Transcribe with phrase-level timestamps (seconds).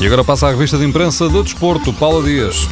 [0.00, 2.68] E agora passa a revista de imprensa do Desporto, Paula Dias.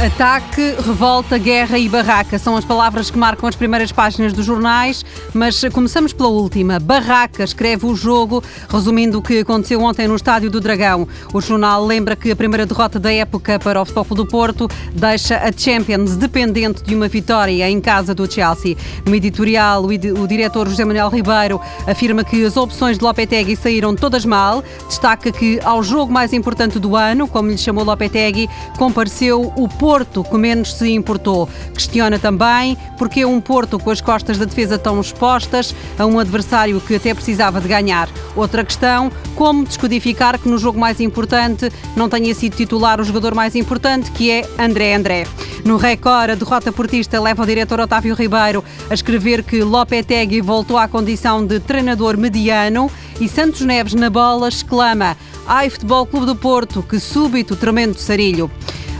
[0.00, 5.04] Ataque, revolta, guerra e barraca são as palavras que marcam as primeiras páginas dos jornais,
[5.34, 6.78] mas começamos pela última.
[6.78, 11.08] Barraca escreve o jogo, resumindo o que aconteceu ontem no Estádio do Dragão.
[11.34, 15.36] O jornal lembra que a primeira derrota da época para o Futebol do Porto deixa
[15.36, 18.76] a Champions dependente de uma vitória em casa do Chelsea.
[19.04, 24.24] No editorial, o diretor José Manuel Ribeiro afirma que as opções de Lopetegui saíram todas
[24.24, 24.62] mal.
[24.86, 29.87] Destaca que ao jogo mais importante do ano, como lhe chamou Lopetegui, compareceu o Porto
[29.88, 31.48] Porto que menos se importou.
[31.72, 36.78] Questiona também porque um Porto com as costas da defesa tão expostas a um adversário
[36.78, 38.06] que até precisava de ganhar.
[38.36, 43.34] Outra questão, como descodificar que no jogo mais importante não tenha sido titular o jogador
[43.34, 45.26] mais importante, que é André André.
[45.64, 50.76] No Record, a derrota portista leva o diretor Otávio Ribeiro a escrever que Lopetegui voltou
[50.76, 55.16] à condição de treinador mediano e Santos Neves na bola exclama
[55.50, 58.50] Ai, Futebol Clube do Porto, que súbito tremendo sarilho.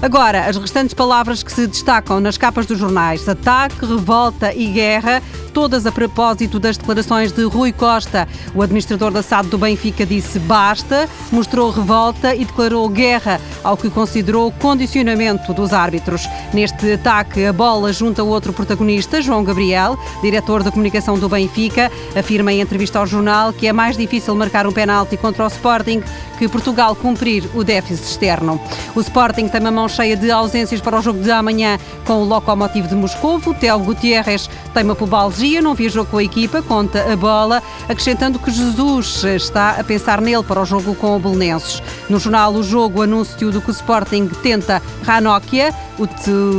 [0.00, 5.22] Agora, as restantes palavras que se destacam nas capas dos jornais: ataque, revolta e guerra
[5.58, 8.28] todas a propósito das declarações de Rui Costa.
[8.54, 13.90] O administrador da SAD do Benfica disse basta, mostrou revolta e declarou guerra ao que
[13.90, 16.28] considerou condicionamento dos árbitros.
[16.54, 22.52] Neste ataque, a bola junta outro protagonista, João Gabriel, diretor de comunicação do Benfica, afirma
[22.52, 26.02] em entrevista ao jornal que é mais difícil marcar um penalti contra o Sporting
[26.38, 28.60] que Portugal cumprir o déficit externo.
[28.94, 32.24] O Sporting tem uma mão cheia de ausências para o jogo de amanhã com o
[32.24, 33.52] Lokomotiv de Moscovo.
[33.54, 38.50] Tel Gutierrez tem uma pubalgia não viajou com a equipa, conta a bola, acrescentando que
[38.50, 41.82] Jesus está a pensar nele para o jogo com o Belenenses.
[42.08, 46.06] No jornal O Jogo, anúncio do que o Sporting tenta Ranóquia, o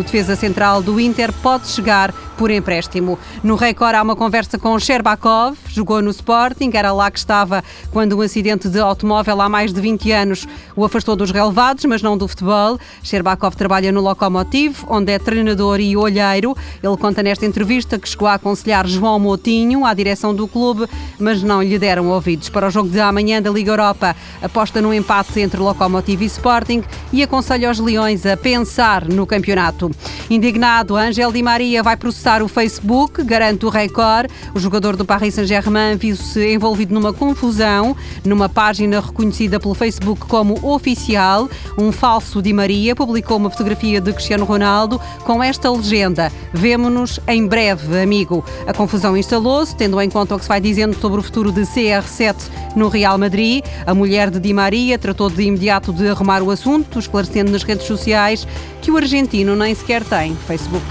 [0.03, 3.19] defesa central do Inter, pode chegar por empréstimo.
[3.43, 8.17] No Record há uma conversa com Sherbakov, jogou no Sporting, era lá que estava quando
[8.17, 12.17] um acidente de automóvel há mais de 20 anos o afastou dos relevados, mas não
[12.17, 12.79] do futebol.
[13.03, 16.55] Sherbakov trabalha no Lokomotiv, onde é treinador e olheiro.
[16.81, 20.87] Ele conta nesta entrevista que chegou a aconselhar João Moutinho à direção do clube,
[21.19, 22.47] mas não lhe deram ouvidos.
[22.47, 26.81] Para o jogo de amanhã da Liga Europa, aposta no empate entre Lokomotiv e Sporting
[27.11, 29.91] e aconselha os Leões a pensar no campeonato.
[30.29, 34.29] Indignado, Angel Di Maria vai processar o Facebook, garante o Record.
[34.53, 40.53] O jogador do Paris Saint-Germain viu-se envolvido numa confusão numa página reconhecida pelo Facebook como
[40.61, 41.49] oficial.
[41.75, 47.47] Um falso Di Maria publicou uma fotografia de Cristiano Ronaldo com esta legenda: Vemo-nos em
[47.47, 48.45] breve, amigo.
[48.67, 51.61] A confusão instalou-se, tendo em conta o que se vai dizendo sobre o futuro de
[51.61, 52.35] CR7
[52.75, 53.65] no Real Madrid.
[53.87, 57.87] A mulher de Di Maria tratou de imediato de arrumar o assunto, esclarecendo nas redes
[57.87, 58.47] sociais
[58.83, 60.85] que o argentino nem sequer tem Facebook.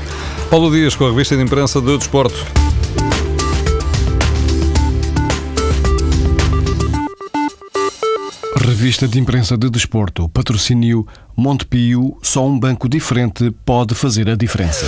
[0.50, 2.46] Paulo Dias com a revista de imprensa do Desporto.
[8.56, 14.86] Revista de imprensa de Desporto, patrocínio Montepio, só um banco diferente pode fazer a diferença.